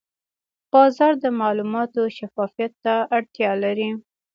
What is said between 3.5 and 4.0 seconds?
لري.